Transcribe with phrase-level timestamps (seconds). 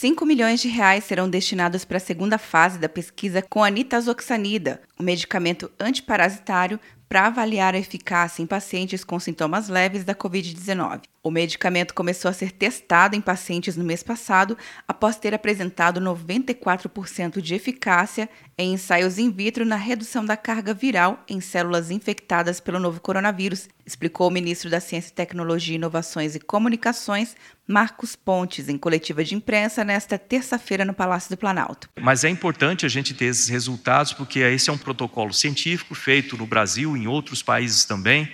[0.00, 4.80] 5 milhões de reais serão destinados para a segunda fase da pesquisa com a nitazoxanida,
[4.87, 11.02] o um medicamento antiparasitário para avaliar a eficácia em pacientes com sintomas leves da Covid-19.
[11.22, 14.56] O medicamento começou a ser testado em pacientes no mês passado,
[14.86, 21.22] após ter apresentado 94% de eficácia em ensaios in vitro na redução da carga viral
[21.28, 27.34] em células infectadas pelo novo coronavírus, explicou o ministro da Ciência, Tecnologia, Inovações e Comunicações,
[27.66, 31.88] Marcos Pontes, em coletiva de imprensa nesta terça-feira no Palácio do Planalto.
[32.00, 36.36] Mas é importante a gente ter esses resultados, porque esse é um protocolo científico feito
[36.36, 38.30] no Brasil, em outros países também.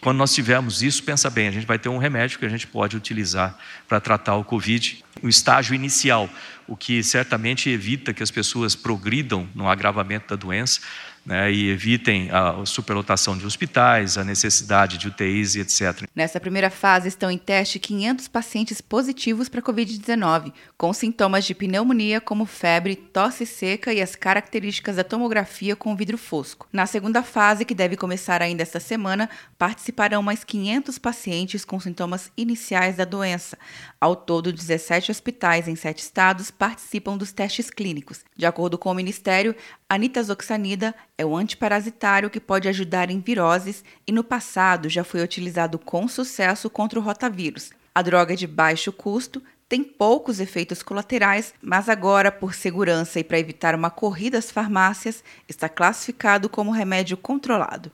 [0.00, 2.66] Quando nós tivermos isso, pensa bem, a gente vai ter um remédio que a gente
[2.66, 3.56] pode utilizar
[3.86, 6.28] para tratar o Covid, o estágio inicial,
[6.66, 10.80] o que certamente evita que as pessoas progridam no agravamento da doença
[11.24, 16.08] né, e evitem a superlotação de hospitais, a necessidade de UTIs e etc.
[16.14, 22.20] Nessa primeira fase estão em teste 500 pacientes positivos para Covid-19, com sintomas de pneumonia
[22.20, 26.66] como febre, tosse seca e as características da tomografia com vidro fosco.
[26.72, 32.30] Na segunda fase, que deve começar ainda esta semana, participarão mais 500 pacientes com sintomas
[32.36, 33.56] iniciais da doença.
[34.00, 38.24] Ao todo, 17 hospitais em sete estados participam dos testes clínicos.
[38.36, 39.54] De acordo com o Ministério,
[39.88, 45.22] a nitazoxanida é um antiparasitário que pode ajudar em viroses e no passado já foi
[45.22, 47.70] utilizado com sucesso contra o rotavírus.
[47.94, 53.24] A droga é de baixo custo, tem poucos efeitos colaterais, mas agora, por segurança e
[53.24, 57.90] para evitar uma corrida às farmácias, está classificado como remédio controlado.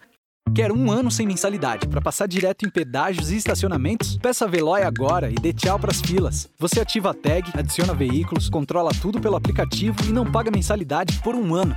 [0.54, 4.16] Quer um ano sem mensalidade para passar direto em pedágios e estacionamentos?
[4.16, 6.48] Peça a Veloy agora e dê tchau para as filas.
[6.58, 11.34] Você ativa a tag, adiciona veículos, controla tudo pelo aplicativo e não paga mensalidade por
[11.34, 11.76] um ano.